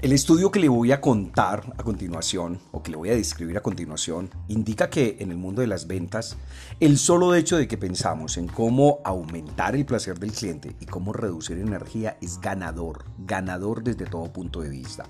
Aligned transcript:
El 0.00 0.12
estudio 0.12 0.50
que 0.50 0.60
le 0.60 0.70
voy 0.70 0.92
a 0.92 1.00
contar 1.02 1.74
a 1.76 1.82
continuación, 1.82 2.58
o 2.72 2.82
que 2.82 2.90
le 2.90 2.96
voy 2.96 3.10
a 3.10 3.14
describir 3.14 3.58
a 3.58 3.62
continuación, 3.62 4.30
indica 4.48 4.88
que 4.88 5.18
en 5.20 5.30
el 5.30 5.36
mundo 5.36 5.60
de 5.60 5.66
las 5.66 5.86
ventas, 5.86 6.38
el 6.80 6.96
solo 6.96 7.34
hecho 7.34 7.58
de 7.58 7.68
que 7.68 7.76
pensamos 7.76 8.38
en 8.38 8.46
cómo 8.46 9.00
aumentar 9.04 9.76
el 9.76 9.84
placer 9.84 10.18
del 10.18 10.32
cliente 10.32 10.74
y 10.80 10.86
cómo 10.86 11.12
reducir 11.12 11.58
energía 11.58 12.16
es 12.22 12.40
ganador, 12.40 13.04
ganador 13.18 13.84
desde 13.84 14.06
todo 14.06 14.32
punto 14.32 14.62
de 14.62 14.70
vista. 14.70 15.04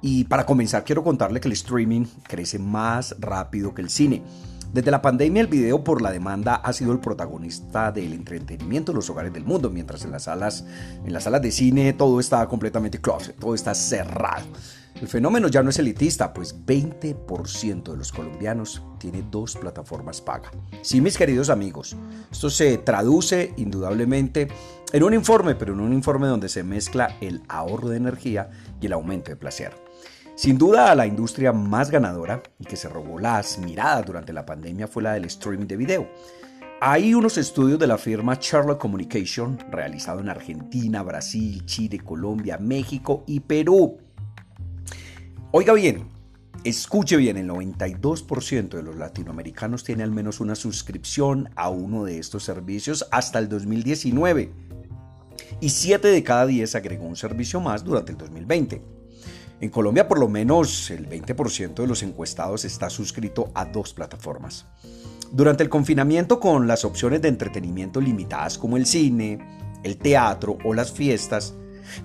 Y 0.00 0.22
para 0.24 0.46
comenzar, 0.46 0.84
quiero 0.84 1.02
contarle 1.02 1.40
que 1.40 1.48
el 1.48 1.54
streaming 1.54 2.06
crece 2.22 2.60
más 2.60 3.16
rápido 3.18 3.74
que 3.74 3.82
el 3.82 3.90
cine. 3.90 4.22
Desde 4.72 4.90
la 4.90 5.02
pandemia 5.02 5.42
el 5.42 5.48
video 5.48 5.84
por 5.84 6.00
la 6.00 6.10
demanda 6.10 6.54
ha 6.54 6.72
sido 6.72 6.92
el 6.92 6.98
protagonista 6.98 7.92
del 7.92 8.14
entretenimiento 8.14 8.92
en 8.92 8.96
los 8.96 9.10
hogares 9.10 9.30
del 9.30 9.44
mundo, 9.44 9.68
mientras 9.68 10.02
en 10.06 10.12
las 10.12 10.22
salas, 10.22 10.64
en 11.04 11.12
las 11.12 11.24
salas 11.24 11.42
de 11.42 11.50
cine 11.50 11.92
todo 11.92 12.18
está 12.18 12.48
completamente 12.48 12.98
closet, 12.98 13.38
todo 13.38 13.54
está 13.54 13.74
cerrado. 13.74 14.46
El 14.98 15.08
fenómeno 15.08 15.48
ya 15.48 15.62
no 15.62 15.68
es 15.68 15.78
elitista, 15.78 16.32
pues 16.32 16.56
20% 16.64 17.90
de 17.90 17.96
los 17.98 18.12
colombianos 18.12 18.82
tiene 18.98 19.22
dos 19.30 19.56
plataformas 19.56 20.22
paga. 20.22 20.50
Sí, 20.80 21.02
mis 21.02 21.18
queridos 21.18 21.50
amigos, 21.50 21.94
esto 22.30 22.48
se 22.48 22.78
traduce 22.78 23.52
indudablemente 23.58 24.48
en 24.90 25.02
un 25.02 25.12
informe, 25.12 25.54
pero 25.54 25.74
en 25.74 25.80
un 25.80 25.92
informe 25.92 26.28
donde 26.28 26.48
se 26.48 26.62
mezcla 26.62 27.18
el 27.20 27.42
ahorro 27.48 27.90
de 27.90 27.98
energía 27.98 28.48
y 28.80 28.86
el 28.86 28.94
aumento 28.94 29.30
de 29.30 29.36
placer. 29.36 29.91
Sin 30.34 30.56
duda, 30.56 30.94
la 30.94 31.06
industria 31.06 31.52
más 31.52 31.90
ganadora 31.90 32.42
y 32.58 32.64
que 32.64 32.76
se 32.76 32.88
robó 32.88 33.18
las 33.18 33.58
miradas 33.58 34.06
durante 34.06 34.32
la 34.32 34.46
pandemia 34.46 34.88
fue 34.88 35.02
la 35.02 35.12
del 35.12 35.26
streaming 35.26 35.66
de 35.66 35.76
video. 35.76 36.08
Hay 36.80 37.14
unos 37.14 37.36
estudios 37.36 37.78
de 37.78 37.86
la 37.86 37.98
firma 37.98 38.38
Charlotte 38.38 38.78
Communication 38.78 39.58
realizado 39.70 40.20
en 40.20 40.30
Argentina, 40.30 41.02
Brasil, 41.02 41.64
Chile, 41.66 42.00
Colombia, 42.00 42.56
México 42.58 43.24
y 43.26 43.40
Perú. 43.40 43.98
Oiga 45.50 45.74
bien, 45.74 46.08
escuche 46.64 47.18
bien, 47.18 47.36
el 47.36 47.48
92% 47.48 48.70
de 48.70 48.82
los 48.82 48.96
latinoamericanos 48.96 49.84
tiene 49.84 50.02
al 50.02 50.12
menos 50.12 50.40
una 50.40 50.54
suscripción 50.54 51.50
a 51.56 51.68
uno 51.68 52.04
de 52.04 52.18
estos 52.18 52.42
servicios 52.42 53.06
hasta 53.10 53.38
el 53.38 53.50
2019 53.50 54.50
y 55.60 55.68
7 55.68 56.08
de 56.08 56.22
cada 56.24 56.46
10 56.46 56.74
agregó 56.74 57.04
un 57.04 57.16
servicio 57.16 57.60
más 57.60 57.84
durante 57.84 58.12
el 58.12 58.18
2020. 58.18 59.01
En 59.62 59.70
Colombia 59.70 60.08
por 60.08 60.18
lo 60.18 60.28
menos 60.28 60.90
el 60.90 61.08
20% 61.08 61.74
de 61.74 61.86
los 61.86 62.02
encuestados 62.02 62.64
está 62.64 62.90
suscrito 62.90 63.52
a 63.54 63.64
dos 63.64 63.94
plataformas. 63.94 64.66
Durante 65.30 65.62
el 65.62 65.68
confinamiento 65.68 66.40
con 66.40 66.66
las 66.66 66.84
opciones 66.84 67.22
de 67.22 67.28
entretenimiento 67.28 68.00
limitadas 68.00 68.58
como 68.58 68.76
el 68.76 68.86
cine, 68.86 69.38
el 69.84 69.98
teatro 69.98 70.58
o 70.64 70.74
las 70.74 70.90
fiestas, 70.90 71.54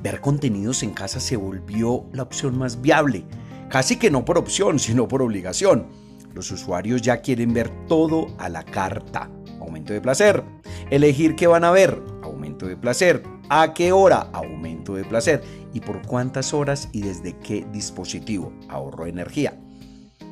ver 0.04 0.22
contenidos 0.22 0.84
en 0.84 0.92
casa 0.92 1.20
se 1.20 1.36
volvió 1.36 2.06
la 2.14 2.22
opción 2.22 2.60
más 2.60 2.80
viable, 2.80 3.26
casi 3.72 3.96
que 3.96 4.12
no 4.12 4.24
por 4.24 4.38
opción, 4.38 4.78
sino 4.80 5.08
por 5.08 5.24
obligación. 5.24 5.88
Los 6.36 6.52
usuarios 6.52 7.02
ya 7.02 7.22
quieren 7.22 7.56
ver 7.56 7.72
todo 7.88 8.28
a 8.38 8.50
la 8.50 8.64
carta. 8.64 9.32
Aumento 9.60 9.94
de 9.94 10.02
placer. 10.02 10.44
Elegir 10.92 11.36
qué 11.36 11.48
van 11.48 11.64
a 11.64 11.72
ver. 11.72 12.00
Aumento 12.22 12.68
de 12.68 12.78
placer. 12.78 13.24
¿A 13.50 13.74
qué 13.74 13.92
hora? 13.92 14.30
Aumento 14.32 14.77
de 14.96 15.04
placer 15.04 15.44
y 15.74 15.80
por 15.80 16.02
cuántas 16.02 16.54
horas 16.54 16.90
y 16.92 17.02
desde 17.02 17.38
qué 17.38 17.66
dispositivo. 17.72 18.54
Ahorro 18.70 19.06
energía. 19.06 19.58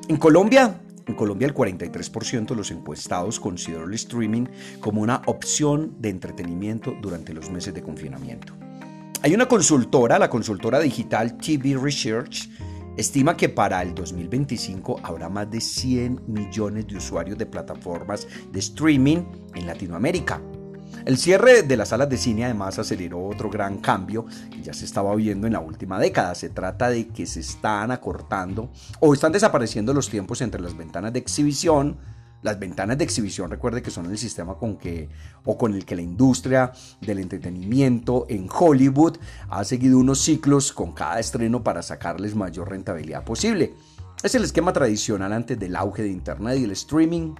En 0.07 0.17
Colombia, 0.17 0.81
en 1.07 1.15
Colombia 1.15 1.47
el 1.47 1.53
43% 1.53 2.47
de 2.47 2.55
los 2.55 2.71
encuestados 2.71 3.39
consideró 3.39 3.85
el 3.85 3.93
streaming 3.93 4.45
como 4.79 5.01
una 5.01 5.21
opción 5.25 5.95
de 5.99 6.09
entretenimiento 6.09 6.95
durante 7.01 7.33
los 7.33 7.49
meses 7.49 7.73
de 7.73 7.81
confinamiento. 7.81 8.53
Hay 9.21 9.33
una 9.33 9.47
consultora, 9.47 10.19
la 10.19 10.29
consultora 10.29 10.79
digital 10.79 11.37
TV 11.37 11.75
Research, 11.75 12.49
estima 12.97 13.35
que 13.35 13.49
para 13.49 13.81
el 13.81 13.95
2025 13.95 14.99
habrá 15.03 15.29
más 15.29 15.49
de 15.49 15.61
100 15.61 16.21
millones 16.27 16.87
de 16.87 16.97
usuarios 16.97 17.37
de 17.37 17.45
plataformas 17.45 18.27
de 18.51 18.59
streaming 18.59 19.23
en 19.55 19.67
Latinoamérica. 19.67 20.41
El 21.05 21.19
cierre 21.19 21.61
de 21.61 21.77
las 21.77 21.89
salas 21.89 22.09
de 22.09 22.17
cine 22.17 22.45
además 22.45 22.79
aceleró 22.79 23.27
otro 23.27 23.47
gran 23.51 23.77
cambio 23.77 24.25
que 24.49 24.63
ya 24.63 24.73
se 24.73 24.85
estaba 24.85 25.13
viendo 25.13 25.45
en 25.45 25.53
la 25.53 25.59
última 25.59 25.99
década. 25.99 26.33
Se 26.33 26.49
trata 26.49 26.89
de 26.89 27.09
que 27.09 27.27
se 27.27 27.41
están 27.41 27.91
acortando 27.91 28.71
o 28.99 29.13
están 29.13 29.31
desapareciendo 29.31 29.93
los 29.93 30.09
tiempos 30.09 30.41
entre 30.41 30.61
las 30.61 30.75
ventanas 30.75 31.13
de 31.13 31.19
exhibición, 31.19 31.97
las 32.41 32.57
ventanas 32.57 32.97
de 32.97 33.03
exhibición, 33.03 33.51
recuerde 33.51 33.83
que 33.83 33.91
son 33.91 34.07
el 34.07 34.17
sistema 34.17 34.55
con 34.55 34.77
que 34.77 35.09
o 35.43 35.59
con 35.59 35.75
el 35.75 35.85
que 35.85 35.95
la 35.95 36.01
industria 36.01 36.71
del 37.01 37.19
entretenimiento 37.19 38.25
en 38.27 38.49
Hollywood 38.51 39.17
ha 39.49 39.63
seguido 39.63 39.99
unos 39.99 40.21
ciclos 40.21 40.71
con 40.71 40.93
cada 40.93 41.19
estreno 41.19 41.63
para 41.63 41.83
sacarles 41.83 42.33
mayor 42.33 42.71
rentabilidad 42.71 43.23
posible. 43.23 43.75
Es 44.23 44.33
el 44.33 44.43
esquema 44.43 44.73
tradicional 44.73 45.33
antes 45.33 45.59
del 45.59 45.75
auge 45.75 46.01
de 46.01 46.09
Internet 46.09 46.57
y 46.57 46.63
el 46.63 46.71
streaming 46.71 47.35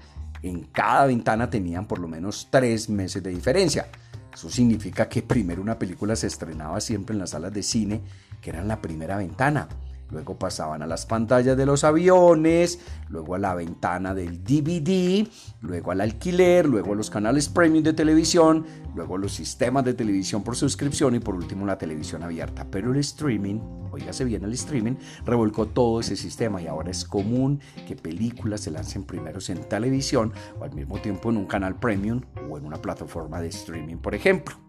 en 0.49 0.63
cada 0.63 1.05
ventana 1.05 1.49
tenían 1.49 1.87
por 1.87 1.99
lo 1.99 2.07
menos 2.07 2.47
tres 2.49 2.89
meses 2.89 3.23
de 3.23 3.31
diferencia. 3.31 3.87
Eso 4.33 4.49
significa 4.49 5.07
que 5.07 5.21
primero 5.21 5.61
una 5.61 5.79
película 5.79 6.15
se 6.15 6.27
estrenaba 6.27 6.81
siempre 6.81 7.13
en 7.13 7.19
las 7.19 7.31
salas 7.31 7.53
de 7.53 7.63
cine, 7.63 8.01
que 8.41 8.49
eran 8.49 8.67
la 8.67 8.81
primera 8.81 9.17
ventana. 9.17 9.67
Luego 10.09 10.37
pasaban 10.37 10.81
a 10.81 10.87
las 10.87 11.05
pantallas 11.05 11.57
de 11.57 11.65
los 11.65 11.83
aviones, 11.83 12.79
luego 13.09 13.35
a 13.35 13.39
la 13.39 13.55
ventana 13.55 14.13
del 14.13 14.43
DVD, 14.43 15.27
luego 15.61 15.91
al 15.91 16.01
alquiler, 16.01 16.67
luego 16.67 16.93
a 16.93 16.95
los 16.95 17.09
canales 17.09 17.49
premium 17.49 17.83
de 17.83 17.93
televisión, 17.93 18.65
luego 18.95 19.17
los 19.17 19.33
sistemas 19.33 19.83
de 19.83 19.93
televisión 19.93 20.43
por 20.43 20.55
suscripción 20.55 21.15
y 21.15 21.19
por 21.19 21.35
último 21.35 21.65
la 21.65 21.77
televisión 21.77 22.23
abierta. 22.23 22.67
Pero 22.69 22.91
el 22.91 22.99
streaming, 22.99 23.59
oígase 23.91 24.25
bien 24.25 24.43
el 24.43 24.53
streaming, 24.53 24.95
revolcó 25.25 25.65
todo 25.67 25.99
ese 25.99 26.15
sistema 26.15 26.61
y 26.61 26.67
ahora 26.67 26.91
es 26.91 27.03
común 27.03 27.59
que 27.87 27.95
películas 27.95 28.61
se 28.61 28.71
lancen 28.71 29.03
primero 29.03 29.39
en 29.47 29.63
televisión 29.67 30.33
o 30.59 30.63
al 30.63 30.73
mismo 30.73 30.99
tiempo 30.99 31.29
en 31.29 31.37
un 31.37 31.45
canal 31.45 31.79
premium 31.79 32.21
o 32.49 32.57
en 32.57 32.65
una 32.65 32.77
plataforma 32.77 33.41
de 33.41 33.49
streaming, 33.49 33.97
por 33.97 34.15
ejemplo. 34.15 34.64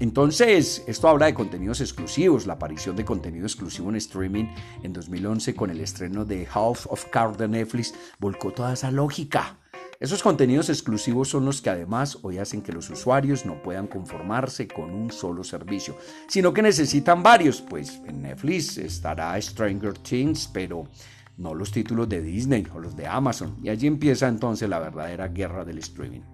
Entonces, 0.00 0.82
esto 0.86 1.08
habla 1.08 1.26
de 1.26 1.34
contenidos 1.34 1.80
exclusivos, 1.80 2.46
la 2.46 2.54
aparición 2.54 2.96
de 2.96 3.04
contenido 3.04 3.46
exclusivo 3.46 3.90
en 3.90 3.96
streaming 3.96 4.46
en 4.82 4.92
2011 4.92 5.54
con 5.54 5.70
el 5.70 5.80
estreno 5.80 6.24
de 6.24 6.44
House 6.46 6.88
of 6.90 7.04
Cards 7.06 7.38
de 7.38 7.48
Netflix 7.48 7.94
volcó 8.18 8.50
toda 8.50 8.72
esa 8.72 8.90
lógica. 8.90 9.58
Esos 10.00 10.20
contenidos 10.20 10.68
exclusivos 10.68 11.28
son 11.28 11.44
los 11.44 11.62
que 11.62 11.70
además 11.70 12.18
hoy 12.22 12.38
hacen 12.38 12.60
que 12.60 12.72
los 12.72 12.90
usuarios 12.90 13.46
no 13.46 13.62
puedan 13.62 13.86
conformarse 13.86 14.66
con 14.66 14.90
un 14.90 15.12
solo 15.12 15.44
servicio, 15.44 15.96
sino 16.26 16.52
que 16.52 16.62
necesitan 16.62 17.22
varios, 17.22 17.60
pues 17.60 18.00
en 18.08 18.22
Netflix 18.22 18.78
estará 18.78 19.40
Stranger 19.40 19.96
Things, 19.98 20.50
pero 20.52 20.88
no 21.36 21.54
los 21.54 21.70
títulos 21.70 22.08
de 22.08 22.20
Disney 22.20 22.66
o 22.74 22.80
los 22.80 22.96
de 22.96 23.06
Amazon, 23.06 23.56
y 23.62 23.68
allí 23.68 23.86
empieza 23.86 24.26
entonces 24.26 24.68
la 24.68 24.80
verdadera 24.80 25.28
guerra 25.28 25.64
del 25.64 25.78
streaming. 25.78 26.31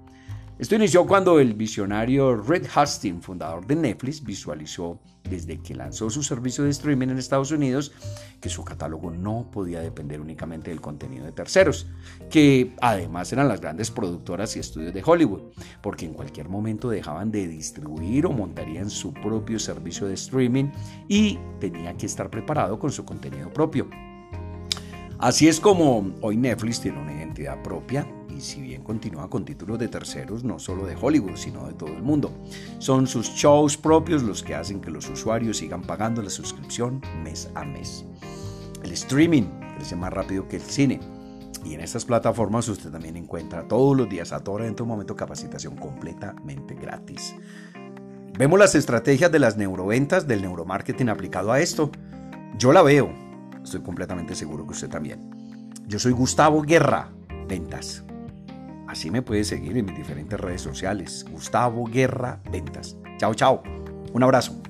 Esto 0.59 0.75
inició 0.75 1.07
cuando 1.07 1.39
el 1.39 1.55
visionario 1.55 2.35
Red 2.35 2.67
Hastings, 2.75 3.25
fundador 3.25 3.65
de 3.65 3.77
Netflix, 3.77 4.25
visualizó 4.25 4.99
desde 5.23 5.61
que 5.63 5.73
lanzó 5.73 6.11
su 6.11 6.25
servicio 6.25 6.65
de 6.65 6.71
streaming 6.71 7.11
en 7.11 7.19
Estados 7.19 7.53
Unidos 7.53 7.93
que 8.41 8.49
su 8.49 8.65
catálogo 8.65 9.13
no 9.13 9.49
podía 9.53 9.81
depender 9.81 10.21
únicamente 10.21 10.71
del 10.71 10.81
contenido 10.81 11.27
de 11.27 11.31
terceros, 11.31 11.87
que 12.29 12.75
además 12.81 13.33
eran 13.33 13.47
las 13.47 13.61
grandes 13.61 13.93
productoras 13.93 14.57
y 14.57 14.59
estudios 14.59 14.93
de 14.93 15.03
Hollywood, 15.05 15.53
porque 15.81 16.07
en 16.07 16.15
cualquier 16.15 16.49
momento 16.49 16.91
dejaban 16.91 17.31
de 17.31 17.47
distribuir 17.47 18.27
o 18.27 18.33
montarían 18.33 18.91
su 18.91 19.15
propio 19.15 19.61
servicio 19.61 20.09
de 20.09 20.15
streaming 20.15 20.73
y 21.07 21.39
tenía 21.61 21.97
que 21.97 22.07
estar 22.07 22.31
preparado 22.31 22.81
con 22.81 22.91
su 22.91 23.05
contenido 23.05 23.53
propio. 23.53 23.89
Así 25.21 25.47
es 25.47 25.61
como 25.61 26.15
hoy 26.21 26.37
Netflix 26.37 26.81
tiene 26.81 27.01
una 27.01 27.13
identidad 27.13 27.63
propia, 27.63 28.07
y 28.39 28.41
si 28.41 28.63
bien 28.63 28.85
continúa 28.85 29.29
con 29.29 29.45
títulos 29.45 29.81
de 29.81 29.89
terceros, 29.89 30.45
no 30.45 30.61
solo 30.61 30.87
de 30.87 30.97
Hollywood, 30.99 31.37
sino 31.37 31.67
de 31.67 31.75
todo 31.75 31.91
el 31.91 32.03
mundo. 32.03 32.31
Son 32.79 33.09
sus 33.09 33.31
shows 33.31 33.77
propios 33.77 34.23
los 34.23 34.45
que 34.45 34.55
hacen 34.55 34.81
que 34.81 34.91
los 34.91 35.09
usuarios 35.11 35.57
sigan 35.57 35.83
pagando 35.83 36.23
la 36.23 36.31
suscripción 36.31 37.03
mes 37.25 37.51
a 37.57 37.65
mes. 37.65 38.05
El 38.85 38.93
streaming 38.93 39.43
crece 39.77 39.97
más 39.97 40.13
rápido 40.13 40.47
que 40.47 40.57
el 40.57 40.63
cine. 40.63 41.01
Y 41.65 41.75
en 41.75 41.81
estas 41.81 42.05
plataformas 42.05 42.69
usted 42.69 42.91
también 42.91 43.17
encuentra 43.17 43.67
todos 43.67 43.97
los 43.97 44.09
días 44.09 44.33
a 44.33 44.39
todo 44.39 44.59
dentro 44.59 44.85
un 44.85 44.91
momento 44.91 45.17
capacitación 45.17 45.75
completamente 45.75 46.75
gratis. 46.75 47.35
Vemos 48.39 48.57
las 48.61 48.77
estrategias 48.77 49.33
de 49.33 49.41
las 49.41 49.57
neuroventas, 49.57 50.29
del 50.29 50.43
neuromarketing 50.43 51.09
aplicado 51.09 51.51
a 51.51 51.59
esto. 51.59 51.91
Yo 52.57 52.73
la 52.73 52.83
veo. 52.83 53.11
Estoy 53.65 53.81
completamente 53.81 54.37
seguro 54.37 54.65
que 54.65 54.75
usted 54.75 54.89
también. 54.89 55.29
Yo 55.89 55.99
soy 55.99 56.13
Gustavo 56.13 56.63
Guerra, 56.63 57.11
Ventas. 57.49 58.05
Así 58.89 59.11
me 59.11 59.23
puedes 59.23 59.47
seguir 59.49 59.77
en 59.77 59.85
mis 59.85 59.97
diferentes 59.97 60.41
redes 60.41 60.63
sociales. 60.63 61.25
Gustavo 61.31 61.85
Guerra 61.85 62.41
Ventas. 62.51 62.97
Chao, 63.19 63.35
chao. 63.35 63.63
Un 64.13 64.23
abrazo. 64.23 64.61